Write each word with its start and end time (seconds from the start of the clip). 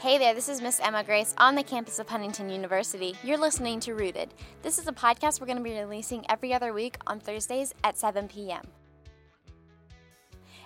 Hey 0.00 0.16
there, 0.16 0.32
this 0.32 0.48
is 0.48 0.62
Miss 0.62 0.78
Emma 0.78 1.02
Grace 1.02 1.34
on 1.38 1.56
the 1.56 1.64
campus 1.64 1.98
of 1.98 2.08
Huntington 2.08 2.48
University. 2.48 3.16
You're 3.24 3.36
listening 3.36 3.80
to 3.80 3.96
Rooted. 3.96 4.32
This 4.62 4.78
is 4.78 4.86
a 4.86 4.92
podcast 4.92 5.40
we're 5.40 5.48
going 5.48 5.58
to 5.58 5.64
be 5.64 5.76
releasing 5.76 6.24
every 6.30 6.54
other 6.54 6.72
week 6.72 6.96
on 7.08 7.18
Thursdays 7.18 7.74
at 7.82 7.98
7 7.98 8.28
p.m. 8.28 8.62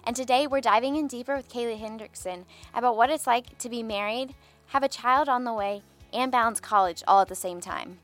And 0.05 0.15
today 0.15 0.47
we're 0.47 0.61
diving 0.61 0.97
in 0.97 1.07
deeper 1.07 1.35
with 1.35 1.49
Kaylea 1.49 1.81
Hendrickson 1.81 2.45
about 2.75 2.95
what 2.99 3.09
it's 3.09 3.27
like 3.27 3.57
to 3.57 3.71
be 3.71 3.83
married, 3.83 4.35
have 4.67 4.83
a 4.83 4.89
child 4.89 5.31
on 5.31 5.45
the 5.45 5.55
way, 5.55 5.81
and 6.13 6.31
balance 6.31 6.61
college 6.61 7.03
all 7.09 7.23
at 7.23 7.29
the 7.29 7.35
same 7.35 7.63
time. 7.63 8.01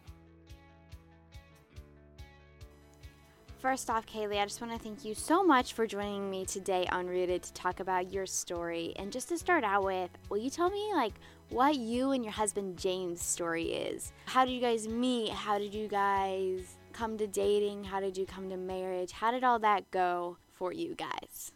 First 3.59 3.90
off, 3.90 4.06
Kaylea, 4.06 4.40
I 4.40 4.45
just 4.45 4.61
want 4.61 4.72
to 4.72 4.79
thank 4.79 5.04
you 5.04 5.16
so 5.16 5.43
much 5.43 5.72
for 5.72 5.84
joining 5.84 6.30
me 6.30 6.45
today 6.45 6.86
on 6.93 7.08
Rooted 7.08 7.43
to 7.43 7.52
talk 7.54 7.80
about 7.80 8.12
your 8.12 8.25
story. 8.25 8.93
And 8.95 9.11
just 9.11 9.29
to 9.30 9.38
start 9.38 9.64
out 9.64 9.82
with, 9.82 10.11
will 10.29 10.39
you 10.39 10.48
tell 10.48 10.71
me 10.71 10.93
like 10.94 11.14
what 11.48 11.75
you 11.75 12.12
and 12.12 12.22
your 12.22 12.32
husband 12.32 12.79
James' 12.79 13.21
story 13.21 13.64
is? 13.64 14.12
How 14.26 14.44
did 14.44 14.53
you 14.53 14.61
guys 14.61 14.86
meet? 14.86 15.31
How 15.31 15.58
did 15.58 15.75
you 15.75 15.89
guys 15.89 16.76
come 16.93 17.18
to 17.18 17.26
dating? 17.26 17.82
How 17.82 17.98
did 17.98 18.17
you 18.17 18.26
come 18.26 18.48
to 18.48 18.57
marriage? 18.57 19.11
How 19.11 19.32
did 19.32 19.43
all 19.43 19.59
that 19.59 19.90
go 19.90 20.36
for 20.53 20.72
you 20.72 20.95
guys? 20.95 21.50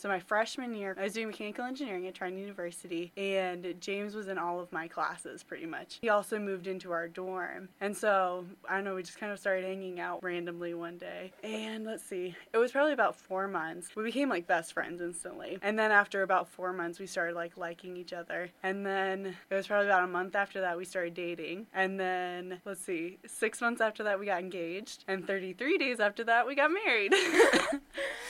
So 0.00 0.08
my 0.08 0.18
freshman 0.18 0.74
year, 0.74 0.96
I 0.98 1.02
was 1.02 1.12
doing 1.12 1.26
mechanical 1.26 1.66
engineering 1.66 2.06
at 2.06 2.14
Trine 2.14 2.38
University, 2.38 3.12
and 3.18 3.74
James 3.80 4.14
was 4.14 4.28
in 4.28 4.38
all 4.38 4.58
of 4.58 4.72
my 4.72 4.88
classes 4.88 5.42
pretty 5.42 5.66
much. 5.66 5.98
He 6.00 6.08
also 6.08 6.38
moved 6.38 6.66
into 6.66 6.90
our 6.90 7.06
dorm, 7.06 7.68
and 7.82 7.94
so 7.94 8.46
I 8.66 8.76
don't 8.76 8.84
know, 8.84 8.94
we 8.94 9.02
just 9.02 9.18
kind 9.18 9.30
of 9.30 9.38
started 9.38 9.66
hanging 9.66 10.00
out 10.00 10.24
randomly 10.24 10.72
one 10.72 10.96
day. 10.96 11.32
And 11.44 11.84
let's 11.84 12.02
see, 12.02 12.34
it 12.54 12.56
was 12.56 12.72
probably 12.72 12.94
about 12.94 13.14
four 13.14 13.46
months. 13.46 13.94
We 13.94 14.02
became 14.02 14.30
like 14.30 14.46
best 14.46 14.72
friends 14.72 15.02
instantly, 15.02 15.58
and 15.60 15.78
then 15.78 15.90
after 15.90 16.22
about 16.22 16.48
four 16.48 16.72
months, 16.72 16.98
we 16.98 17.06
started 17.06 17.34
like 17.34 17.58
liking 17.58 17.98
each 17.98 18.14
other. 18.14 18.48
And 18.62 18.86
then 18.86 19.36
it 19.50 19.54
was 19.54 19.66
probably 19.66 19.88
about 19.88 20.04
a 20.04 20.06
month 20.06 20.34
after 20.34 20.62
that 20.62 20.78
we 20.78 20.86
started 20.86 21.12
dating, 21.12 21.66
and 21.74 22.00
then 22.00 22.62
let's 22.64 22.80
see, 22.80 23.18
six 23.26 23.60
months 23.60 23.82
after 23.82 24.02
that 24.04 24.18
we 24.18 24.24
got 24.24 24.40
engaged, 24.40 25.04
and 25.08 25.26
33 25.26 25.76
days 25.76 26.00
after 26.00 26.24
that 26.24 26.46
we 26.46 26.54
got 26.54 26.70
married. 26.70 27.12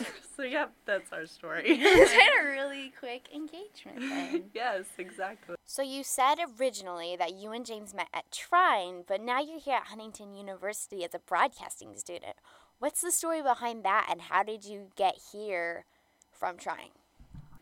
so 0.40 0.46
yep, 0.46 0.72
that's 0.86 1.12
our 1.12 1.26
story. 1.26 1.68
Is 1.70 2.10
that 2.10 2.30
a 2.42 2.44
really 2.50 2.92
quick 2.98 3.28
engagement 3.34 4.00
then? 4.00 4.44
yes, 4.54 4.86
exactly. 4.96 5.56
So 5.66 5.82
you 5.82 6.02
said 6.02 6.36
originally 6.58 7.14
that 7.16 7.34
you 7.34 7.52
and 7.52 7.66
James 7.66 7.92
met 7.92 8.08
at 8.14 8.30
Trine, 8.30 9.04
but 9.06 9.20
now 9.20 9.40
you're 9.40 9.60
here 9.60 9.76
at 9.76 9.88
Huntington 9.88 10.34
University 10.34 11.04
as 11.04 11.14
a 11.14 11.18
broadcasting 11.18 11.94
student. 11.96 12.36
What's 12.78 13.02
the 13.02 13.12
story 13.12 13.42
behind 13.42 13.84
that, 13.84 14.08
and 14.10 14.22
how 14.22 14.42
did 14.42 14.64
you 14.64 14.88
get 14.96 15.16
here 15.32 15.84
from 16.32 16.56
Trine? 16.56 16.99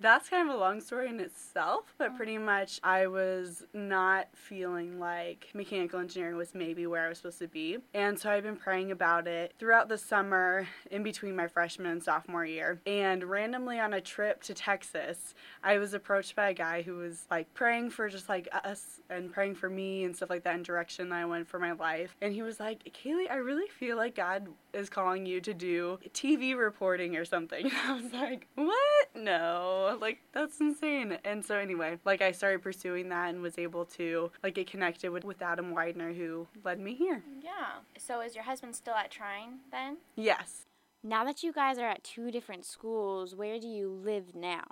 That's 0.00 0.28
kind 0.28 0.48
of 0.48 0.54
a 0.54 0.58
long 0.58 0.80
story 0.80 1.08
in 1.08 1.18
itself, 1.18 1.94
but 1.98 2.12
oh. 2.12 2.16
pretty 2.16 2.38
much 2.38 2.80
I 2.82 3.06
was 3.08 3.64
not 3.72 4.28
feeling 4.32 5.00
like 5.00 5.48
mechanical 5.54 5.98
engineering 5.98 6.36
was 6.36 6.54
maybe 6.54 6.86
where 6.86 7.06
I 7.06 7.08
was 7.08 7.18
supposed 7.18 7.40
to 7.40 7.48
be. 7.48 7.78
And 7.94 8.18
so 8.18 8.30
I've 8.30 8.44
been 8.44 8.56
praying 8.56 8.92
about 8.92 9.26
it 9.26 9.54
throughout 9.58 9.88
the 9.88 9.98
summer 9.98 10.68
in 10.90 11.02
between 11.02 11.34
my 11.34 11.48
freshman 11.48 11.90
and 11.90 12.02
sophomore 12.02 12.44
year. 12.44 12.80
And 12.86 13.24
randomly 13.24 13.80
on 13.80 13.92
a 13.92 14.00
trip 14.00 14.42
to 14.44 14.54
Texas, 14.54 15.34
I 15.62 15.78
was 15.78 15.94
approached 15.94 16.36
by 16.36 16.50
a 16.50 16.54
guy 16.54 16.82
who 16.82 16.96
was 16.96 17.26
like 17.30 17.52
praying 17.54 17.90
for 17.90 18.08
just 18.08 18.28
like 18.28 18.48
us 18.52 19.00
and 19.10 19.32
praying 19.32 19.56
for 19.56 19.68
me 19.68 20.04
and 20.04 20.14
stuff 20.14 20.30
like 20.30 20.44
that 20.44 20.54
in 20.54 20.62
direction 20.62 21.08
that 21.08 21.16
I 21.16 21.24
went 21.24 21.48
for 21.48 21.58
my 21.58 21.72
life. 21.72 22.14
And 22.20 22.32
he 22.32 22.42
was 22.42 22.60
like, 22.60 22.84
Kaylea, 22.84 23.30
I 23.30 23.36
really 23.36 23.68
feel 23.68 23.96
like 23.96 24.14
God 24.14 24.48
is 24.78 24.88
calling 24.88 25.26
you 25.26 25.40
to 25.40 25.52
do 25.52 25.98
TV 26.12 26.56
reporting 26.56 27.16
or 27.16 27.24
something. 27.24 27.70
I 27.84 28.00
was 28.00 28.12
like, 28.12 28.46
what? 28.54 29.08
No 29.14 29.98
like 30.00 30.20
that's 30.32 30.60
insane. 30.60 31.18
And 31.24 31.44
so 31.44 31.56
anyway, 31.56 31.98
like 32.04 32.22
I 32.22 32.32
started 32.32 32.62
pursuing 32.62 33.08
that 33.10 33.30
and 33.30 33.42
was 33.42 33.58
able 33.58 33.84
to 33.86 34.30
like 34.42 34.54
get 34.54 34.70
connected 34.70 35.10
with, 35.10 35.24
with 35.24 35.42
Adam 35.42 35.72
Widener 35.72 36.12
who 36.12 36.46
led 36.64 36.80
me 36.80 36.94
here. 36.94 37.22
Yeah. 37.42 37.80
So 37.98 38.20
is 38.20 38.34
your 38.34 38.44
husband 38.44 38.74
still 38.74 38.94
at 38.94 39.10
Trine 39.10 39.60
then? 39.70 39.98
Yes. 40.16 40.66
Now 41.02 41.24
that 41.24 41.42
you 41.42 41.52
guys 41.52 41.78
are 41.78 41.88
at 41.88 42.02
two 42.02 42.30
different 42.30 42.64
schools, 42.64 43.34
where 43.34 43.60
do 43.60 43.68
you 43.68 43.88
live 43.88 44.34
now? 44.34 44.64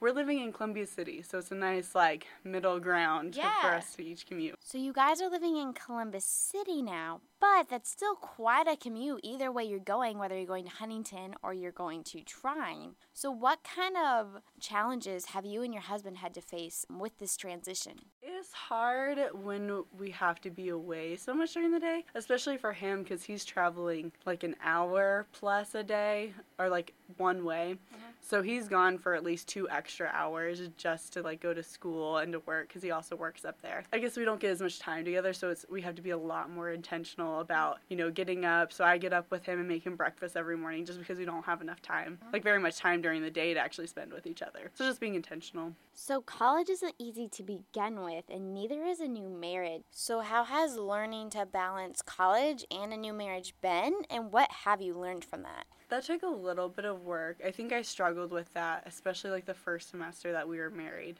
We're 0.00 0.12
living 0.12 0.38
in 0.38 0.50
Columbia 0.50 0.86
City, 0.86 1.20
so 1.20 1.36
it's 1.36 1.50
a 1.50 1.54
nice 1.54 1.94
like 1.94 2.26
middle 2.42 2.80
ground 2.80 3.36
yeah. 3.36 3.60
for 3.60 3.68
us 3.68 3.94
to 3.96 4.02
each 4.02 4.24
commute. 4.24 4.54
So 4.64 4.78
you 4.78 4.94
guys 4.94 5.20
are 5.20 5.28
living 5.28 5.58
in 5.58 5.74
Columbia 5.74 6.22
City 6.22 6.80
now, 6.80 7.20
but 7.38 7.68
that's 7.68 7.90
still 7.90 8.14
quite 8.14 8.66
a 8.66 8.76
commute 8.76 9.20
either 9.22 9.52
way 9.52 9.64
you're 9.64 9.78
going, 9.78 10.18
whether 10.18 10.38
you're 10.38 10.46
going 10.46 10.64
to 10.64 10.70
Huntington 10.70 11.34
or 11.42 11.52
you're 11.52 11.70
going 11.70 12.02
to 12.04 12.22
Trine. 12.22 12.94
So 13.12 13.30
what 13.30 13.58
kind 13.62 13.94
of 13.98 14.40
challenges 14.58 15.26
have 15.26 15.44
you 15.44 15.62
and 15.62 15.74
your 15.74 15.82
husband 15.82 16.16
had 16.16 16.32
to 16.32 16.40
face 16.40 16.86
with 16.88 17.18
this 17.18 17.36
transition? 17.36 17.96
It's 18.22 18.54
hard 18.54 19.18
when 19.34 19.84
we 19.98 20.12
have 20.12 20.40
to 20.40 20.50
be 20.50 20.70
away 20.70 21.16
so 21.16 21.34
much 21.34 21.52
during 21.52 21.72
the 21.72 21.80
day, 21.80 22.06
especially 22.14 22.56
for 22.56 22.72
him 22.72 23.02
because 23.02 23.22
he's 23.22 23.44
traveling 23.44 24.12
like 24.24 24.44
an 24.44 24.56
hour 24.64 25.26
plus 25.32 25.74
a 25.74 25.82
day 25.82 26.32
or 26.58 26.70
like 26.70 26.94
one 27.18 27.44
way. 27.44 27.76
Mm-hmm. 27.94 28.09
So 28.22 28.42
he's 28.42 28.68
gone 28.68 28.98
for 28.98 29.14
at 29.14 29.24
least 29.24 29.48
two 29.48 29.68
extra 29.70 30.10
hours 30.12 30.60
just 30.76 31.12
to 31.14 31.22
like 31.22 31.40
go 31.40 31.52
to 31.52 31.62
school 31.62 32.18
and 32.18 32.32
to 32.32 32.40
work 32.40 32.68
because 32.68 32.82
he 32.82 32.90
also 32.90 33.16
works 33.16 33.44
up 33.44 33.60
there. 33.62 33.84
I 33.92 33.98
guess 33.98 34.16
we 34.16 34.24
don't 34.24 34.40
get 34.40 34.50
as 34.50 34.62
much 34.62 34.78
time 34.78 35.04
together, 35.04 35.32
so 35.32 35.50
it's 35.50 35.66
we 35.68 35.82
have 35.82 35.94
to 35.96 36.02
be 36.02 36.10
a 36.10 36.18
lot 36.18 36.50
more 36.50 36.70
intentional 36.70 37.40
about 37.40 37.78
you 37.88 37.96
know 37.96 38.10
getting 38.10 38.44
up. 38.44 38.72
So 38.72 38.84
I 38.84 38.98
get 38.98 39.12
up 39.12 39.30
with 39.30 39.44
him 39.44 39.58
and 39.58 39.68
make 39.68 39.84
him 39.84 39.96
breakfast 39.96 40.36
every 40.36 40.56
morning 40.56 40.84
just 40.84 40.98
because 40.98 41.18
we 41.18 41.24
don't 41.24 41.44
have 41.44 41.60
enough 41.60 41.82
time, 41.82 42.18
like 42.32 42.42
very 42.42 42.60
much 42.60 42.78
time 42.78 43.02
during 43.02 43.22
the 43.22 43.30
day 43.30 43.54
to 43.54 43.60
actually 43.60 43.86
spend 43.86 44.12
with 44.12 44.26
each 44.26 44.42
other. 44.42 44.70
So 44.74 44.84
just 44.84 45.00
being 45.00 45.14
intentional. 45.14 45.74
So 45.94 46.20
college 46.20 46.68
isn't 46.70 46.94
easy 46.98 47.28
to 47.28 47.42
begin 47.42 48.02
with, 48.02 48.24
and 48.28 48.54
neither 48.54 48.84
is 48.84 49.00
a 49.00 49.08
new 49.08 49.28
marriage. 49.28 49.82
So 49.90 50.20
how 50.20 50.44
has 50.44 50.76
learning 50.76 51.30
to 51.30 51.46
balance 51.46 52.02
college 52.02 52.64
and 52.70 52.92
a 52.92 52.96
new 52.96 53.12
marriage 53.12 53.54
been, 53.60 53.94
and 54.08 54.32
what 54.32 54.50
have 54.64 54.80
you 54.80 54.94
learned 54.98 55.24
from 55.24 55.42
that? 55.42 55.66
That 55.90 56.04
took 56.04 56.22
a 56.22 56.28
little 56.28 56.68
bit 56.68 56.84
of 56.84 57.04
work. 57.04 57.38
I 57.44 57.50
think 57.50 57.72
I 57.72 57.82
struggled 57.82 58.30
with 58.30 58.52
that, 58.54 58.84
especially 58.86 59.30
like 59.30 59.44
the 59.44 59.54
first 59.54 59.90
semester 59.90 60.32
that 60.32 60.48
we 60.48 60.58
were 60.58 60.70
married. 60.70 61.16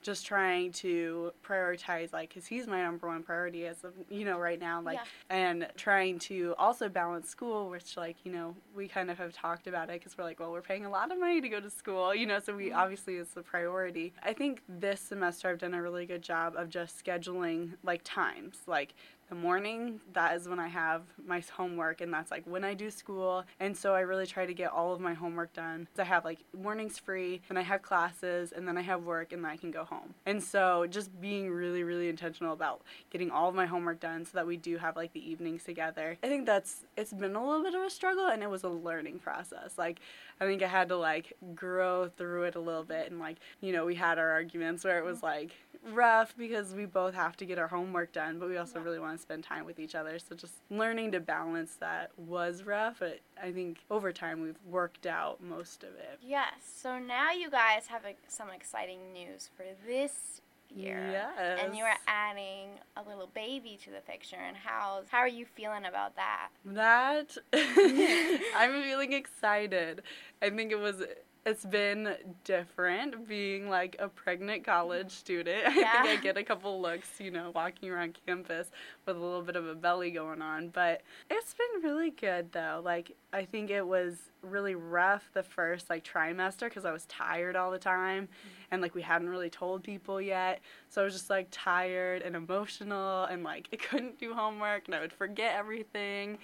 Just 0.00 0.26
trying 0.26 0.70
to 0.74 1.32
prioritize, 1.44 2.12
like, 2.12 2.28
because 2.28 2.46
he's 2.46 2.68
my 2.68 2.82
number 2.82 3.08
one 3.08 3.24
priority 3.24 3.66
as 3.66 3.82
of, 3.82 3.94
you 4.08 4.24
know, 4.24 4.38
right 4.38 4.60
now, 4.60 4.80
like, 4.80 4.96
yeah. 4.96 5.36
and 5.36 5.66
trying 5.76 6.20
to 6.20 6.54
also 6.56 6.88
balance 6.88 7.28
school, 7.28 7.68
which, 7.68 7.96
like, 7.96 8.16
you 8.22 8.30
know, 8.30 8.54
we 8.76 8.86
kind 8.86 9.10
of 9.10 9.18
have 9.18 9.32
talked 9.32 9.66
about 9.66 9.90
it 9.90 9.94
because 9.94 10.16
we're 10.16 10.22
like, 10.22 10.38
well, 10.38 10.52
we're 10.52 10.62
paying 10.62 10.84
a 10.84 10.88
lot 10.88 11.10
of 11.10 11.18
money 11.18 11.40
to 11.40 11.48
go 11.48 11.58
to 11.58 11.68
school, 11.68 12.14
you 12.14 12.26
know, 12.26 12.38
so 12.38 12.54
we 12.54 12.66
mm-hmm. 12.66 12.78
obviously 12.78 13.16
it's 13.16 13.36
a 13.36 13.42
priority. 13.42 14.12
I 14.22 14.32
think 14.34 14.62
this 14.68 15.00
semester 15.00 15.48
I've 15.48 15.58
done 15.58 15.74
a 15.74 15.82
really 15.82 16.06
good 16.06 16.22
job 16.22 16.54
of 16.56 16.70
just 16.70 17.04
scheduling, 17.04 17.72
like, 17.82 18.02
times. 18.04 18.58
Like, 18.68 18.94
the 19.28 19.34
morning 19.34 20.00
that 20.12 20.34
is 20.36 20.48
when 20.48 20.58
i 20.58 20.68
have 20.68 21.02
my 21.26 21.42
homework 21.54 22.00
and 22.00 22.12
that's 22.12 22.30
like 22.30 22.44
when 22.46 22.64
i 22.64 22.74
do 22.74 22.90
school. 22.90 23.44
And 23.60 23.76
so 23.76 23.94
i 23.94 24.00
really 24.00 24.26
try 24.26 24.46
to 24.46 24.54
get 24.54 24.70
all 24.70 24.92
of 24.92 25.00
my 25.00 25.14
homework 25.14 25.52
done. 25.52 25.88
So 25.96 26.02
i 26.02 26.06
have 26.06 26.24
like 26.24 26.38
mornings 26.58 26.98
free 26.98 27.40
and 27.48 27.58
i 27.58 27.62
have 27.62 27.82
classes 27.82 28.52
and 28.52 28.66
then 28.66 28.78
i 28.78 28.82
have 28.82 29.04
work 29.04 29.32
and 29.32 29.44
then 29.44 29.50
i 29.50 29.56
can 29.56 29.70
go 29.70 29.84
home. 29.84 30.14
And 30.26 30.42
so 30.42 30.86
just 30.88 31.20
being 31.20 31.50
really 31.50 31.82
really 31.82 32.08
intentional 32.08 32.52
about 32.52 32.82
getting 33.10 33.30
all 33.30 33.48
of 33.48 33.54
my 33.54 33.66
homework 33.66 34.00
done 34.00 34.24
so 34.24 34.30
that 34.34 34.46
we 34.46 34.56
do 34.56 34.78
have 34.78 34.96
like 34.96 35.12
the 35.12 35.30
evenings 35.30 35.64
together. 35.64 36.16
I 36.22 36.28
think 36.28 36.46
that's 36.46 36.84
it's 36.96 37.12
been 37.12 37.36
a 37.36 37.46
little 37.46 37.62
bit 37.62 37.74
of 37.74 37.82
a 37.82 37.90
struggle 37.90 38.26
and 38.26 38.42
it 38.42 38.50
was 38.50 38.64
a 38.64 38.68
learning 38.68 39.18
process. 39.18 39.76
Like 39.76 40.00
i 40.40 40.44
think 40.44 40.62
i 40.62 40.66
had 40.66 40.88
to 40.88 40.96
like 40.96 41.32
grow 41.54 42.08
through 42.08 42.44
it 42.44 42.54
a 42.54 42.60
little 42.60 42.84
bit 42.84 43.10
and 43.10 43.20
like 43.20 43.38
you 43.60 43.72
know 43.72 43.84
we 43.84 43.94
had 43.94 44.18
our 44.18 44.30
arguments 44.30 44.84
where 44.84 44.98
it 44.98 45.04
was 45.04 45.18
mm-hmm. 45.18 45.26
like 45.26 45.52
rough 45.92 46.36
because 46.36 46.74
we 46.74 46.84
both 46.84 47.14
have 47.14 47.36
to 47.36 47.44
get 47.44 47.58
our 47.58 47.68
homework 47.68 48.12
done, 48.12 48.38
but 48.38 48.48
we 48.48 48.56
also 48.56 48.78
yeah. 48.78 48.84
really 48.84 48.98
want 48.98 49.16
to 49.16 49.22
spend 49.22 49.44
time 49.44 49.64
with 49.64 49.78
each 49.78 49.94
other. 49.94 50.18
So 50.18 50.34
just 50.34 50.54
learning 50.70 51.12
to 51.12 51.20
balance 51.20 51.76
that 51.76 52.10
was 52.16 52.64
rough, 52.64 52.96
but 53.00 53.20
I 53.42 53.52
think 53.52 53.78
over 53.90 54.12
time 54.12 54.40
we've 54.40 54.58
worked 54.68 55.06
out 55.06 55.42
most 55.42 55.82
of 55.82 55.90
it. 55.90 56.18
Yes. 56.22 56.52
So 56.76 56.98
now 56.98 57.32
you 57.32 57.50
guys 57.50 57.86
have 57.88 58.04
a, 58.04 58.14
some 58.28 58.50
exciting 58.50 59.12
news 59.12 59.50
for 59.56 59.64
this 59.86 60.40
year. 60.74 61.08
Yes. 61.10 61.60
And 61.62 61.76
you 61.76 61.84
are 61.84 61.96
adding 62.06 62.68
a 62.96 63.08
little 63.08 63.28
baby 63.34 63.78
to 63.84 63.90
the 63.90 64.00
picture. 64.00 64.36
And 64.36 64.56
how 64.56 65.02
how 65.08 65.18
are 65.18 65.28
you 65.28 65.44
feeling 65.44 65.84
about 65.84 66.16
that? 66.16 66.48
That 66.64 67.36
I'm 68.56 68.82
feeling 68.82 69.12
excited. 69.12 70.02
I 70.42 70.50
think 70.50 70.72
it 70.72 70.78
was 70.78 71.02
it's 71.46 71.64
been 71.64 72.14
different 72.44 73.26
being 73.26 73.68
like 73.68 73.96
a 73.98 74.08
pregnant 74.08 74.64
college 74.64 75.10
student. 75.10 75.74
Yeah. 75.74 75.92
I 75.98 76.02
think 76.02 76.20
I 76.20 76.22
get 76.22 76.36
a 76.36 76.42
couple 76.42 76.80
looks, 76.80 77.08
you 77.18 77.30
know, 77.30 77.52
walking 77.54 77.90
around 77.90 78.18
campus 78.26 78.70
with 79.06 79.16
a 79.16 79.20
little 79.20 79.42
bit 79.42 79.56
of 79.56 79.66
a 79.66 79.74
belly 79.74 80.10
going 80.10 80.42
on. 80.42 80.68
But 80.68 81.02
it's 81.30 81.54
been 81.54 81.82
really 81.82 82.10
good 82.10 82.52
though. 82.52 82.82
Like, 82.84 83.12
I 83.32 83.44
think 83.44 83.70
it 83.70 83.86
was 83.86 84.16
really 84.42 84.74
rough 84.74 85.30
the 85.32 85.42
first 85.42 85.90
like 85.90 86.04
trimester 86.04 86.60
because 86.60 86.84
I 86.84 86.92
was 86.92 87.06
tired 87.06 87.56
all 87.56 87.70
the 87.70 87.78
time 87.78 88.24
mm-hmm. 88.24 88.48
and 88.70 88.80
like 88.80 88.94
we 88.94 89.02
hadn't 89.02 89.28
really 89.28 89.50
told 89.50 89.82
people 89.82 90.20
yet. 90.20 90.60
So 90.90 91.02
I 91.02 91.04
was 91.04 91.14
just 91.14 91.30
like 91.30 91.48
tired 91.50 92.22
and 92.22 92.36
emotional 92.36 93.24
and 93.24 93.42
like 93.42 93.68
I 93.72 93.76
couldn't 93.90 94.18
do 94.18 94.34
homework 94.34 94.86
and 94.86 94.94
I 94.94 95.00
would 95.00 95.12
forget 95.12 95.56
everything 95.56 96.38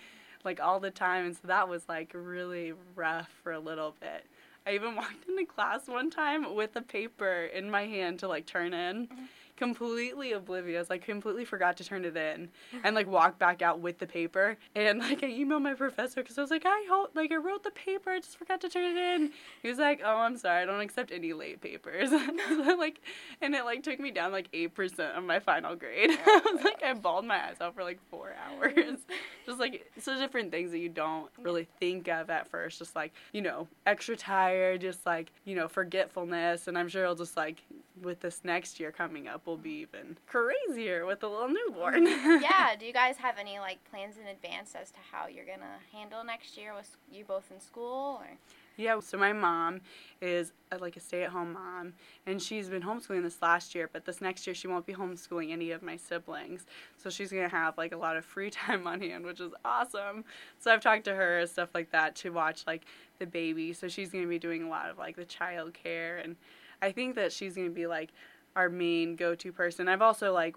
like 0.45 0.61
all 0.61 0.81
the 0.81 0.91
time. 0.91 1.27
And 1.27 1.35
so 1.35 1.43
that 1.47 1.69
was 1.69 1.89
like 1.89 2.13
really 2.15 2.73
rough 2.95 3.31
for 3.43 3.53
a 3.53 3.61
little 3.61 3.95
bit. 4.01 4.27
I 4.67 4.75
even 4.75 4.97
walked 4.97 5.29
into 5.29 5.45
class 5.45 5.87
one 5.89 6.11
time 6.11 6.55
with 6.55 6.75
a 6.77 6.83
paper 6.83 7.45
in 7.55 7.71
my 7.71 7.87
hand 7.87 8.19
to 8.21 8.29
like 8.29 8.47
turn 8.47 8.73
in. 8.73 9.07
Mm-hmm. 9.07 9.25
completely 9.57 10.33
oblivious, 10.33 10.91
like 10.91 11.05
completely 11.05 11.45
forgot 11.45 11.77
to 11.77 11.85
turn 11.85 12.05
it 12.05 12.17
in, 12.17 12.49
and 12.83 12.97
like 12.97 13.07
walked 13.07 13.39
back 13.39 13.63
out 13.63 13.79
with 13.79 13.99
the 14.01 14.07
paper. 14.07 14.57
And 14.75 14.99
like 14.99 15.23
I 15.23 15.29
emailed 15.29 15.63
my 15.63 15.75
professor 15.75 16.23
because 16.23 16.37
I 16.39 16.41
was 16.41 16.51
like, 16.51 16.65
I 16.67 16.87
hope 16.91 17.11
like 17.15 17.31
I 17.31 17.37
wrote 17.37 17.63
the 17.63 17.71
paper, 17.71 18.11
I 18.11 18.19
just 18.19 18.37
forgot 18.37 18.61
to 18.63 18.69
turn 18.69 18.85
it 18.85 18.97
in. 18.97 19.31
He 19.63 19.69
was 19.69 19.79
like, 19.79 20.01
Oh, 20.05 20.17
I'm 20.17 20.37
sorry, 20.37 20.63
I 20.63 20.65
don't 20.65 20.81
accept 20.81 21.13
any 21.13 21.33
late 21.33 21.61
papers. 21.61 22.11
like, 22.79 23.01
and 23.41 23.55
it 23.55 23.65
like 23.65 23.85
took 23.85 24.01
me 24.01 24.11
down 24.11 24.33
like 24.33 24.49
eight 24.53 24.75
percent 24.75 25.17
of 25.17 25.23
my 25.23 25.39
final 25.39 25.77
grade. 25.77 26.11
I 26.27 26.41
was 26.53 26.65
like, 26.65 26.83
I 26.83 26.93
bawled 26.95 27.25
my 27.25 27.37
eyes 27.49 27.57
out 27.61 27.77
for 27.77 27.85
like 27.85 28.01
four 28.11 28.35
hours, 28.45 28.73
mm-hmm. 28.75 29.13
Just 29.45 29.59
like 29.59 29.91
so 29.99 30.19
different 30.19 30.51
things 30.51 30.71
that 30.71 30.79
you 30.79 30.89
don't 30.89 31.31
really 31.41 31.67
think 31.81 32.09
of 32.09 32.31
at 32.31 32.49
first, 32.49 32.79
just 32.79 32.97
like 32.97 33.13
you 33.33 33.43
know 33.43 33.69
extra 33.87 34.17
tired, 34.17 34.81
just 34.81 35.05
like 35.07 35.33
you 35.45 35.55
know 35.55 35.69
forgetfulness, 35.69 36.69
and 36.69 36.79
I'm 36.79 36.89
sure 36.89 37.05
it'll 37.05 37.15
just 37.15 37.37
like 37.37 37.63
with 38.03 38.21
this 38.21 38.41
next 38.45 38.81
year 38.81 38.91
coming 38.91 39.29
up 39.29 39.47
will 39.47 39.57
be 39.57 39.87
even 39.89 40.17
crazier 40.27 41.07
with 41.07 41.23
a 41.23 41.29
little 41.29 41.49
newborn. 41.49 42.07
Mm, 42.07 42.43
yeah. 42.43 42.75
Do 42.77 42.87
you 42.87 42.93
guys 42.93 43.17
have 43.17 43.39
any 43.39 43.59
like 43.59 43.79
plans 43.91 44.17
in 44.17 44.27
advance 44.27 44.75
as 44.81 44.91
to 44.91 44.99
how 45.13 45.27
you're 45.27 45.47
gonna 45.47 45.79
handle 45.93 46.25
next 46.25 46.57
year 46.57 46.75
with 46.75 46.97
you 47.11 47.25
both 47.25 47.51
in 47.51 47.61
school 47.61 48.21
or? 48.21 48.39
Yeah, 48.77 48.99
so 49.01 49.17
my 49.17 49.33
mom 49.33 49.81
is 50.21 50.53
a, 50.73 50.79
like 50.79 50.97
a 50.97 51.01
stay-at-home 51.01 51.53
mom, 51.53 51.93
and 52.27 52.43
she's 52.43 52.69
been 52.69 52.83
homeschooling 52.83 53.23
this 53.23 53.41
last 53.41 53.75
year, 53.75 53.89
but 53.93 54.05
this 54.05 54.21
next 54.21 54.47
year 54.47 54.55
she 54.55 54.67
won't 54.67 54.85
be 54.85 54.95
homeschooling 54.95 55.53
any 55.53 55.71
of 55.71 55.83
my 55.83 55.97
siblings. 55.97 56.67
So 56.97 57.09
she's 57.09 57.31
gonna 57.31 57.49
have 57.49 57.79
like 57.79 57.93
a 57.93 57.97
lot 57.97 58.17
of 58.17 58.25
free 58.25 58.51
time 58.51 58.87
on 58.87 59.01
hand, 59.01 59.25
which 59.25 59.41
is 59.41 59.53
awesome. 59.65 60.25
So 60.59 60.73
I've 60.73 60.81
talked 60.81 61.05
to 61.05 61.15
her 61.15 61.39
and 61.39 61.49
stuff 61.49 61.69
like 61.75 61.93
that 61.93 62.17
to 62.17 62.31
watch 62.31 62.65
like 62.67 62.83
the 63.21 63.27
baby. 63.27 63.73
So 63.73 63.87
she's 63.87 64.11
gonna 64.11 64.27
be 64.27 64.39
doing 64.41 64.65
a 64.65 64.69
lot 64.69 64.91
of 64.91 64.99
like 64.99 65.17
the 65.17 65.25
child 65.25 65.75
care, 65.75 66.19
and 66.19 66.35
I 66.83 66.91
think 66.91 67.15
that 67.15 67.33
she's 67.33 67.55
gonna 67.55 67.71
be 67.71 67.87
like 67.87 68.11
our 68.57 68.69
main 68.69 69.15
go-to 69.17 69.53
person. 69.53 69.89
I've 69.89 70.03
also 70.03 70.33
like 70.33 70.57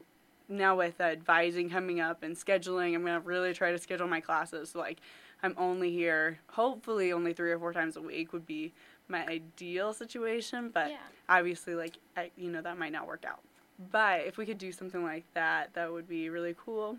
now 0.50 0.76
with 0.78 1.02
advising 1.02 1.70
coming 1.70 2.00
up 2.00 2.24
and 2.24 2.36
scheduling, 2.36 2.96
I'm 2.96 3.04
gonna 3.06 3.20
really 3.20 3.54
try 3.54 3.72
to 3.72 3.78
schedule 3.78 4.08
my 4.08 4.22
classes 4.22 4.72
so, 4.72 4.80
like 4.80 5.00
I'm 5.44 5.54
only 5.58 5.92
here, 5.92 6.40
hopefully, 6.52 7.12
only 7.12 7.34
three 7.34 7.52
or 7.52 7.60
four 7.60 7.74
times 7.74 7.96
a 7.96 8.02
week 8.02 8.34
would 8.34 8.46
be 8.46 8.74
my 9.08 9.26
ideal 9.28 9.94
situation. 9.94 10.70
But 10.70 10.90
Yeah. 10.92 10.98
obviously, 11.30 11.76
like, 11.76 11.98
I, 12.16 12.32
you 12.36 12.50
know, 12.50 12.62
that 12.62 12.78
might 12.78 12.92
not 12.92 13.08
work 13.08 13.24
out. 13.26 13.40
But 13.92 14.22
if 14.26 14.38
we 14.38 14.46
could 14.46 14.58
do 14.58 14.72
something 14.72 15.04
like 15.04 15.26
that, 15.34 15.74
that 15.74 15.92
would 15.92 16.08
be 16.08 16.30
really 16.30 16.56
cool. 16.58 16.98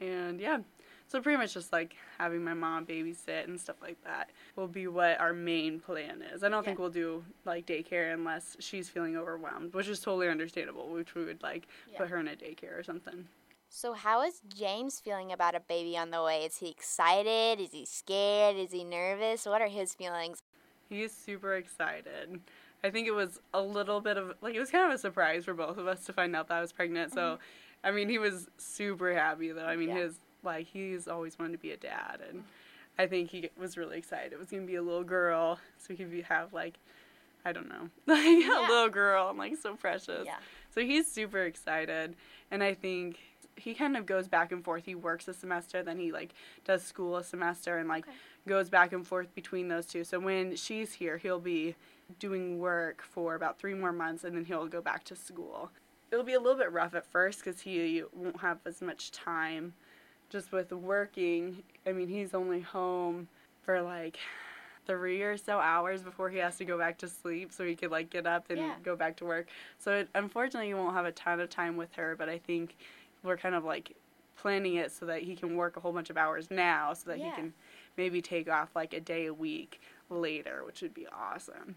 And 0.00 0.40
yeah, 0.40 0.58
so 1.06 1.20
pretty 1.20 1.36
much 1.36 1.52
just 1.54 1.72
like 1.72 1.94
having 2.18 2.42
my 2.42 2.54
mom 2.54 2.86
babysit 2.86 3.44
and 3.44 3.60
stuff 3.60 3.76
like 3.82 4.02
that 4.04 4.30
will 4.56 4.66
be 4.66 4.86
what 4.86 5.20
our 5.20 5.32
main 5.32 5.78
plan 5.78 6.22
is. 6.22 6.42
I 6.42 6.48
don't 6.48 6.64
think 6.64 6.78
we'll 6.78 6.88
do 6.90 7.24
like 7.44 7.66
daycare 7.66 8.12
unless 8.14 8.56
she's 8.58 8.88
feeling 8.88 9.16
overwhelmed, 9.16 9.74
which 9.74 9.86
is 9.86 10.00
totally 10.00 10.28
understandable, 10.28 10.88
which 10.88 11.14
we 11.14 11.24
would 11.24 11.42
like 11.42 11.68
Yeah. 11.92 11.98
put 11.98 12.08
her 12.08 12.18
in 12.18 12.26
a 12.28 12.34
daycare 12.34 12.76
or 12.78 12.82
something. 12.82 13.28
So, 13.76 13.92
how 13.92 14.22
is 14.22 14.40
James 14.56 15.00
feeling 15.00 15.32
about 15.32 15.56
a 15.56 15.60
baby 15.60 15.98
on 15.98 16.12
the 16.12 16.22
way? 16.22 16.44
Is 16.44 16.58
he 16.58 16.70
excited? 16.70 17.58
Is 17.60 17.72
he 17.72 17.84
scared? 17.84 18.54
Is 18.54 18.70
he 18.70 18.84
nervous? 18.84 19.46
What 19.46 19.60
are 19.60 19.66
his 19.66 19.92
feelings? 19.96 20.44
He's 20.88 21.10
super 21.12 21.54
excited. 21.56 22.38
I 22.84 22.90
think 22.90 23.08
it 23.08 23.14
was 23.14 23.40
a 23.52 23.60
little 23.60 24.00
bit 24.00 24.16
of 24.16 24.34
like 24.42 24.54
it 24.54 24.60
was 24.60 24.70
kind 24.70 24.86
of 24.86 24.92
a 24.94 24.98
surprise 24.98 25.44
for 25.44 25.54
both 25.54 25.76
of 25.76 25.88
us 25.88 26.04
to 26.06 26.12
find 26.12 26.36
out 26.36 26.46
that 26.48 26.54
I 26.54 26.60
was 26.60 26.70
pregnant. 26.70 27.12
So, 27.12 27.40
I 27.82 27.90
mean, 27.90 28.08
he 28.08 28.16
was 28.16 28.46
super 28.58 29.12
happy 29.12 29.50
though. 29.50 29.64
I 29.66 29.74
mean, 29.74 29.88
Mm-hmm. 29.88 29.98
Yeah. 29.98 30.04
his 30.04 30.18
like 30.44 30.66
he's 30.68 31.08
always 31.08 31.36
wanted 31.36 31.52
to 31.54 31.58
be 31.58 31.72
a 31.72 31.76
dad, 31.76 32.20
and 32.30 32.44
I 32.96 33.08
think 33.08 33.30
he 33.30 33.50
was 33.58 33.76
really 33.76 33.98
excited. 33.98 34.32
It 34.32 34.38
was 34.38 34.50
gonna 34.50 34.62
be 34.66 34.76
a 34.76 34.82
little 34.82 35.02
girl, 35.02 35.58
so 35.78 35.88
he 35.88 35.96
could 35.96 36.12
be, 36.12 36.22
have 36.22 36.52
like 36.52 36.74
I 37.44 37.50
don't 37.50 37.68
know, 37.68 37.88
like 38.06 38.22
Yeah. 38.24 38.68
a 38.68 38.70
little 38.70 38.88
girl 38.88 39.30
and 39.30 39.38
like 39.38 39.56
so 39.56 39.74
precious. 39.74 40.26
Yeah. 40.26 40.36
So 40.72 40.80
he's 40.82 41.10
super 41.10 41.40
excited, 41.42 42.14
and 42.52 42.62
I 42.62 42.74
think 42.74 43.18
he 43.56 43.74
kind 43.74 43.96
of 43.96 44.06
goes 44.06 44.28
back 44.28 44.52
and 44.52 44.64
forth. 44.64 44.84
He 44.86 44.94
works 44.94 45.28
a 45.28 45.34
semester, 45.34 45.82
then 45.82 45.98
he 45.98 46.12
like 46.12 46.34
does 46.64 46.82
school 46.82 47.16
a 47.16 47.24
semester, 47.24 47.78
and 47.78 47.88
like 47.88 48.06
Okay. 48.06 48.16
goes 48.48 48.68
back 48.68 48.92
and 48.92 49.06
forth 49.06 49.34
between 49.34 49.68
those 49.68 49.86
two. 49.86 50.04
So 50.04 50.18
when 50.20 50.56
she's 50.56 50.94
here, 50.94 51.16
he'll 51.18 51.40
be 51.40 51.74
doing 52.18 52.58
work 52.58 53.02
for 53.02 53.34
about 53.34 53.58
three 53.58 53.74
more 53.74 53.92
months, 53.92 54.24
and 54.24 54.36
then 54.36 54.44
he'll 54.44 54.66
go 54.66 54.80
back 54.80 55.04
to 55.04 55.16
school. 55.16 55.70
It'll 56.10 56.24
be 56.24 56.34
a 56.34 56.40
little 56.40 56.58
bit 56.58 56.70
rough 56.72 56.94
at 56.94 57.06
first 57.06 57.42
because 57.44 57.62
he 57.62 58.02
won't 58.12 58.40
have 58.40 58.58
as 58.66 58.80
much 58.82 59.10
time, 59.10 59.74
just 60.30 60.52
with 60.52 60.72
working. 60.72 61.62
I 61.86 61.92
mean, 61.92 62.08
he's 62.08 62.34
only 62.34 62.60
home 62.60 63.28
for 63.62 63.80
like 63.80 64.18
three 64.86 65.22
or 65.22 65.36
so 65.38 65.58
hours 65.58 66.02
before 66.02 66.28
he 66.28 66.36
has 66.38 66.58
to 66.58 66.64
go 66.64 66.76
back 66.76 66.98
to 66.98 67.08
sleep 67.08 67.50
so 67.52 67.64
he 67.64 67.74
could 67.74 67.90
like 67.90 68.10
get 68.10 68.26
up 68.26 68.50
and 68.50 68.58
Yeah. 68.58 68.74
go 68.82 68.94
back 68.94 69.16
to 69.16 69.24
work. 69.24 69.46
So 69.78 69.92
it, 70.00 70.08
unfortunately, 70.14 70.68
he 70.68 70.74
won't 70.74 70.94
have 70.94 71.06
a 71.06 71.12
ton 71.12 71.40
of 71.40 71.48
time 71.48 71.76
with 71.78 71.94
her, 71.94 72.14
but 72.16 72.28
I 72.28 72.36
think 72.38 72.76
we're 73.24 73.36
kind 73.36 73.54
of 73.54 73.64
like 73.64 73.96
planning 74.36 74.74
it 74.76 74.92
so 74.92 75.06
that 75.06 75.22
he 75.22 75.34
can 75.34 75.56
work 75.56 75.76
a 75.76 75.80
whole 75.80 75.92
bunch 75.92 76.10
of 76.10 76.16
hours 76.16 76.50
now 76.50 76.92
so 76.92 77.10
that 77.10 77.18
Yeah. 77.18 77.26
he 77.26 77.30
can 77.32 77.54
maybe 77.96 78.20
take 78.20 78.48
off 78.48 78.76
like 78.76 78.92
a 78.92 79.00
day 79.00 79.26
a 79.26 79.34
week 79.34 79.80
later, 80.10 80.62
which 80.66 80.82
would 80.82 80.94
be 80.94 81.06
awesome. 81.08 81.76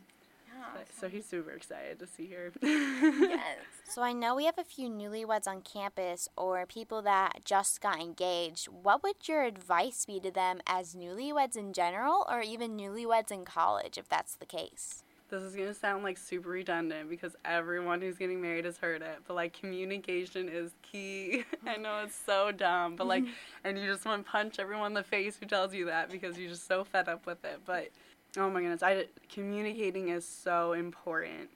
So 1.00 1.08
he's 1.08 1.26
super 1.26 1.52
excited 1.52 1.98
to 2.00 2.08
see 2.08 2.28
her. 2.32 2.52
yes. 2.62 3.58
So, 3.86 4.02
I 4.02 4.12
know 4.14 4.36
we 4.36 4.46
have 4.46 4.58
a 4.60 4.64
few 4.64 4.90
newlyweds 4.90 5.48
on 5.48 5.62
campus 5.62 6.28
or 6.36 6.66
people 6.66 7.02
that 7.04 7.46
just 7.46 7.80
got 7.82 8.00
engaged. 8.02 8.68
What 8.68 9.02
would 9.02 9.28
your 9.28 9.44
advice 9.44 10.06
be 10.06 10.20
to 10.20 10.30
them 10.32 10.60
as 10.68 10.94
newlyweds 10.94 11.56
in 11.56 11.74
general 11.74 12.26
or 12.30 12.42
even 12.42 12.78
newlyweds 12.78 13.32
in 13.32 13.46
college 13.46 13.98
if 13.98 14.10
that's 14.10 14.36
the 14.36 14.46
case? 14.46 15.04
This 15.30 15.44
is 15.44 15.56
gonna 15.58 15.74
sound 15.74 16.06
like 16.06 16.18
super 16.18 16.50
redundant 16.50 17.10
because 17.10 17.36
everyone 17.44 18.00
who's 18.00 18.18
getting 18.18 18.42
married 18.42 18.64
has 18.64 18.78
heard 18.78 19.02
it, 19.02 19.20
but 19.28 19.34
like 19.34 19.52
communication 19.52 20.48
is 20.48 20.72
key. 20.82 21.44
I 21.68 21.76
know 21.76 22.02
it's 22.06 22.18
so 22.26 22.54
dumb, 22.54 22.96
but 22.96 23.08
like, 23.08 23.26
and 23.66 23.78
you 23.78 23.86
just 23.86 24.06
want 24.06 24.26
to 24.26 24.32
punch 24.32 24.58
everyone 24.58 24.88
in 24.88 24.94
the 24.94 25.04
face 25.04 25.36
who 25.38 25.46
tells 25.46 25.74
you 25.74 25.86
that 25.88 26.10
because 26.10 26.38
you're 26.38 26.50
just 26.50 26.66
so 26.66 26.86
fed 26.86 27.10
up 27.10 27.26
with 27.26 27.44
it. 27.44 27.60
But 27.66 27.90
oh 28.38 28.50
my 28.50 28.62
goodness, 28.62 28.82
I 28.82 29.08
communicating 29.30 30.10
is 30.10 30.26
so 30.26 30.72
important, 30.72 31.50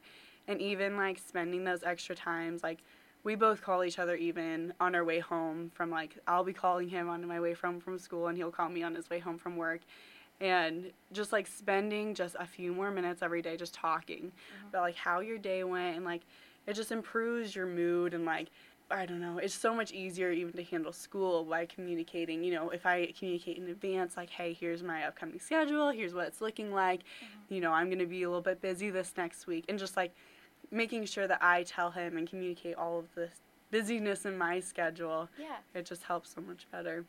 and 0.49 0.59
even 0.61 0.97
like 0.97 1.17
spending 1.17 1.63
those 1.63 1.81
extra 1.83 2.13
times, 2.13 2.63
like 2.63 2.79
we 3.23 3.35
both 3.35 3.61
call 3.61 3.85
each 3.85 3.99
other 3.99 4.15
even 4.15 4.73
on 4.81 4.95
our 4.95 5.05
way 5.05 5.19
home 5.19 5.71
from 5.73 5.89
like 5.89 6.17
I'll 6.27 6.43
be 6.43 6.51
calling 6.51 6.89
him 6.89 7.07
on 7.07 7.25
my 7.25 7.39
way 7.39 7.53
from 7.53 7.79
from 7.79 7.99
school, 7.99 8.27
and 8.27 8.37
he'll 8.37 8.51
call 8.51 8.67
me 8.67 8.83
on 8.83 8.95
his 8.95 9.09
way 9.09 9.19
home 9.19 9.37
from 9.37 9.55
work 9.55 9.79
and 10.41 10.91
just 11.13 11.31
like 11.31 11.47
spending 11.47 12.13
just 12.13 12.35
a 12.39 12.45
few 12.45 12.73
more 12.73 12.91
minutes 12.91 13.21
every 13.21 13.41
day 13.41 13.55
just 13.55 13.73
talking 13.73 14.25
mm-hmm. 14.25 14.67
about 14.67 14.81
like 14.81 14.95
how 14.95 15.19
your 15.19 15.37
day 15.37 15.63
went 15.63 15.95
and 15.95 16.03
like 16.03 16.21
it 16.67 16.73
just 16.73 16.91
improves 16.91 17.55
your 17.55 17.67
mood 17.67 18.13
and 18.13 18.25
like 18.25 18.49
I 18.89 19.05
don't 19.05 19.21
know, 19.21 19.37
it's 19.37 19.53
so 19.53 19.73
much 19.73 19.93
easier 19.93 20.31
even 20.31 20.51
to 20.53 20.63
handle 20.63 20.91
school 20.91 21.45
by 21.45 21.65
communicating. 21.65 22.43
You 22.43 22.53
know, 22.53 22.69
if 22.71 22.85
I 22.85 23.13
communicate 23.17 23.57
in 23.57 23.69
advance, 23.69 24.17
like, 24.17 24.29
hey, 24.29 24.51
here's 24.51 24.83
my 24.83 25.05
upcoming 25.05 25.39
schedule, 25.39 25.91
here's 25.91 26.13
what 26.13 26.27
it's 26.27 26.41
looking 26.41 26.73
like, 26.73 26.99
mm-hmm. 26.99 27.53
you 27.53 27.61
know, 27.61 27.71
I'm 27.71 27.87
going 27.87 27.99
to 27.99 28.05
be 28.05 28.23
a 28.23 28.27
little 28.27 28.41
bit 28.41 28.61
busy 28.61 28.89
this 28.89 29.13
next 29.15 29.47
week, 29.47 29.63
and 29.69 29.79
just 29.79 29.95
like 29.95 30.13
making 30.71 31.05
sure 31.05 31.25
that 31.25 31.41
I 31.41 31.63
tell 31.63 31.91
him 31.91 32.17
and 32.17 32.29
communicate 32.29 32.75
all 32.75 32.99
of 32.99 33.05
this 33.15 33.31
busyness 33.71 34.25
in 34.25 34.37
my 34.37 34.59
schedule 34.59 35.29
Yeah. 35.39 35.55
it 35.73 35.85
just 35.85 36.03
helps 36.03 36.33
so 36.33 36.41
much 36.41 36.67
better. 36.71 37.05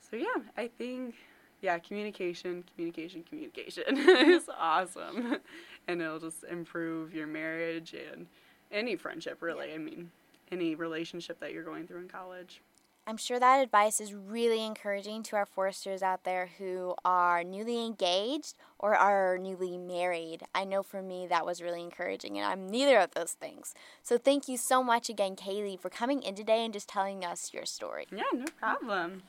So 0.00 0.16
yeah, 0.16 0.42
I 0.56 0.68
think 0.68 1.14
yeah, 1.60 1.78
communication, 1.78 2.64
communication, 2.74 3.22
communication 3.22 3.84
is 3.98 4.48
awesome, 4.58 5.38
and 5.86 6.02
it'll 6.02 6.20
just 6.20 6.44
improve 6.44 7.14
your 7.14 7.26
marriage 7.26 7.94
and 7.94 8.26
any 8.70 8.96
friendship 8.96 9.42
really. 9.42 9.72
I 9.72 9.78
mean, 9.78 10.10
any 10.52 10.74
relationship 10.74 11.40
that 11.40 11.52
you're 11.52 11.64
going 11.64 11.86
through 11.86 12.00
in 12.00 12.08
college. 12.08 12.60
I'm 13.08 13.16
sure 13.16 13.40
that 13.40 13.62
advice 13.62 14.02
is 14.02 14.12
really 14.12 14.62
encouraging 14.62 15.22
to 15.24 15.36
our 15.36 15.46
foresters 15.46 16.02
out 16.02 16.24
there 16.24 16.50
who 16.58 16.94
are 17.06 17.42
newly 17.42 17.82
engaged 17.82 18.54
or 18.78 18.94
are 18.94 19.38
newly 19.38 19.78
married. 19.78 20.42
I 20.54 20.64
know 20.64 20.82
for 20.82 21.00
me 21.00 21.26
that 21.26 21.46
was 21.46 21.62
really 21.62 21.80
encouraging, 21.80 22.36
and 22.36 22.46
I'm 22.46 22.68
neither 22.68 22.98
of 22.98 23.12
those 23.12 23.32
things. 23.32 23.72
So 24.02 24.18
thank 24.18 24.46
you 24.46 24.58
so 24.58 24.84
much 24.84 25.08
again, 25.08 25.36
Kaylea, 25.36 25.80
for 25.80 25.88
coming 25.88 26.22
in 26.22 26.34
today 26.34 26.62
and 26.62 26.74
just 26.74 26.86
telling 26.86 27.24
us 27.24 27.54
your 27.54 27.64
story. 27.64 28.06
Yeah, 28.12 28.24
no 28.34 28.44
problem. 28.60 29.22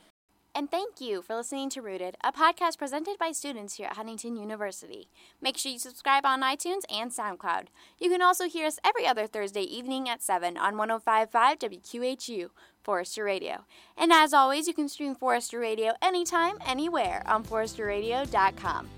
And 0.52 0.68
thank 0.68 1.00
you 1.00 1.22
for 1.22 1.36
listening 1.36 1.70
to 1.70 1.82
Rooted, 1.82 2.16
a 2.24 2.32
podcast 2.32 2.76
presented 2.76 3.18
by 3.18 3.30
students 3.30 3.76
here 3.76 3.86
at 3.86 3.96
Huntington 3.96 4.36
University. 4.36 5.08
Make 5.40 5.56
sure 5.56 5.70
you 5.70 5.78
subscribe 5.78 6.26
on 6.26 6.42
iTunes 6.42 6.82
and 6.90 7.12
SoundCloud. 7.12 7.66
You 8.00 8.10
can 8.10 8.20
also 8.20 8.48
hear 8.48 8.66
us 8.66 8.80
every 8.84 9.06
other 9.06 9.28
Thursday 9.28 9.62
evening 9.62 10.08
at 10.08 10.22
7 10.22 10.56
on 10.56 10.76
1055 10.76 11.58
WQHU, 11.60 12.48
Forester 12.82 13.22
Radio. 13.22 13.64
And 13.96 14.12
as 14.12 14.34
always, 14.34 14.66
you 14.66 14.74
can 14.74 14.88
stream 14.88 15.14
Forester 15.14 15.60
Radio 15.60 15.92
anytime, 16.02 16.56
anywhere 16.66 17.22
on 17.26 17.44
foresterradio.com. 17.44 18.88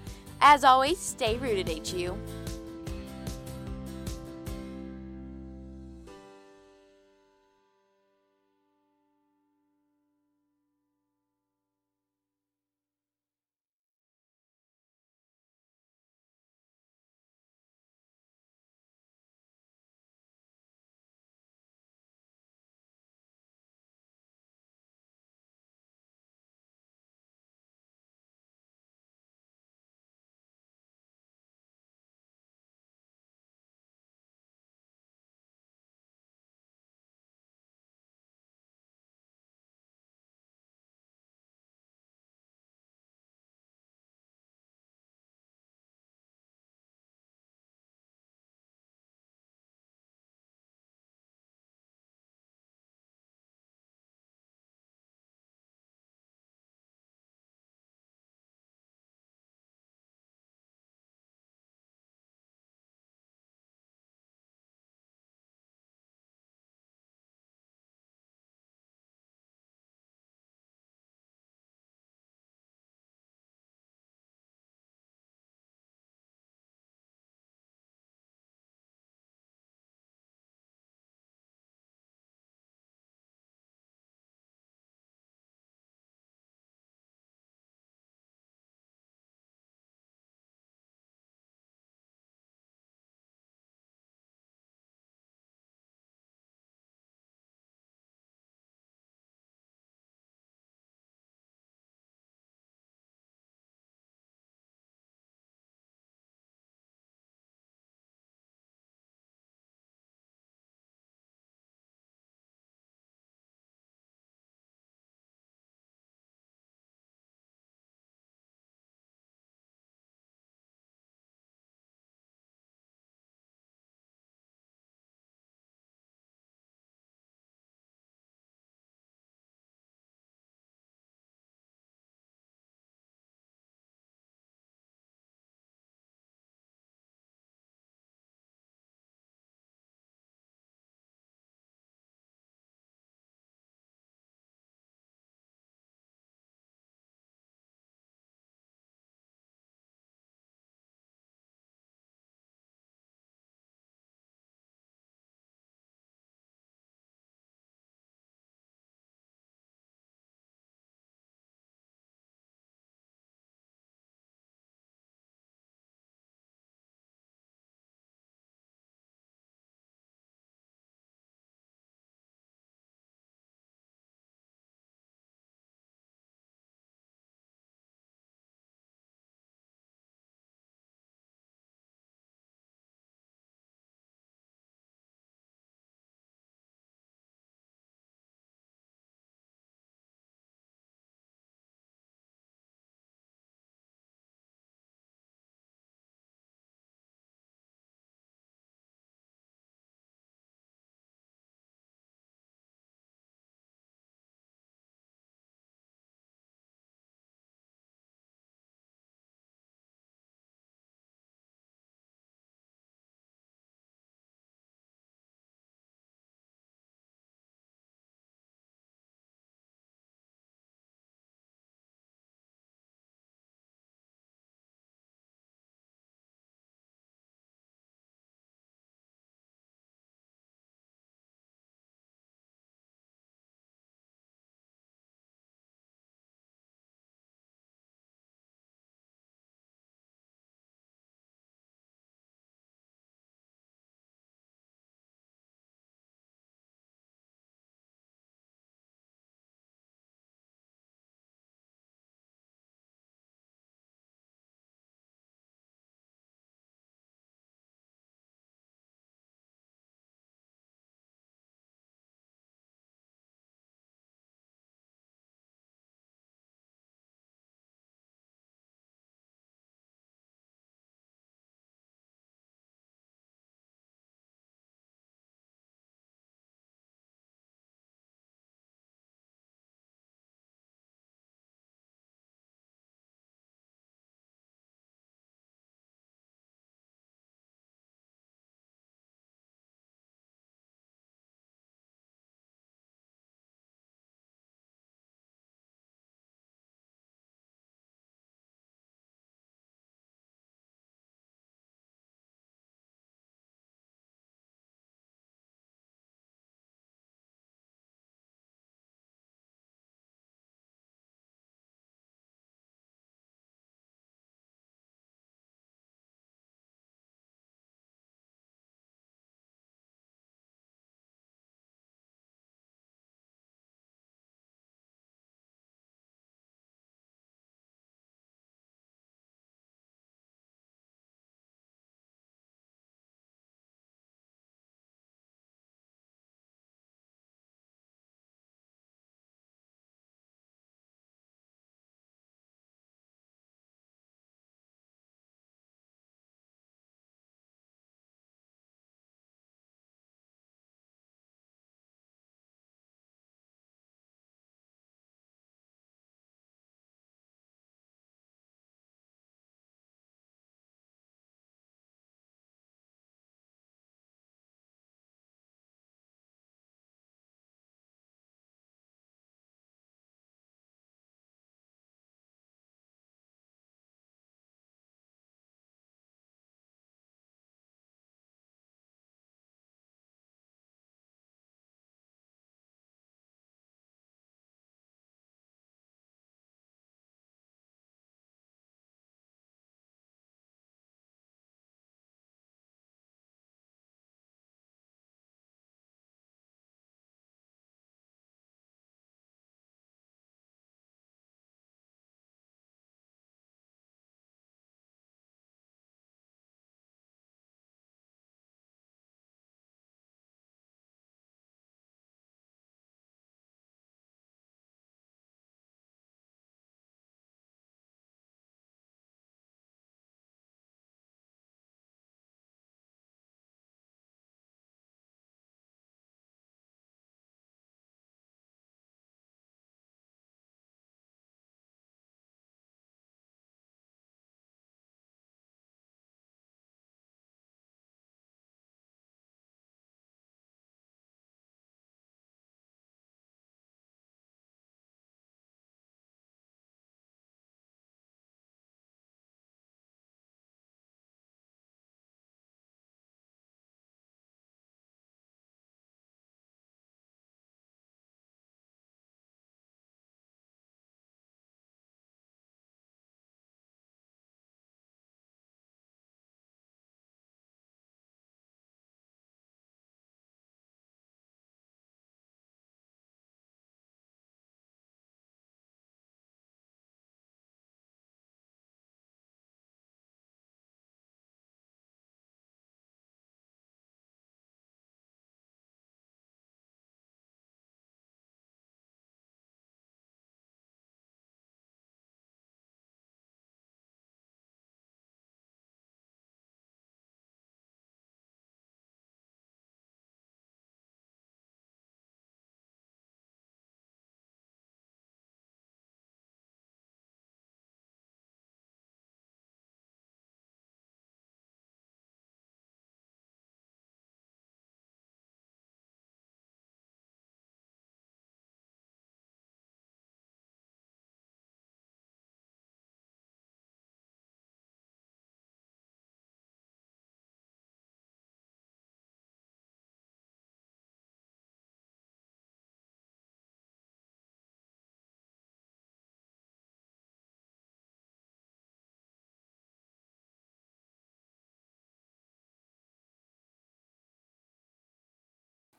As 0.41 0.65
always, 0.65 0.99
stay 0.99 1.37
rooted, 1.37 1.69
HU. 1.87 2.17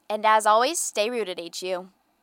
And 0.09 0.25
as 0.25 0.45
always, 0.45 0.79
stay 0.79 1.09
rooted, 1.09 1.39
HU. 1.39 1.89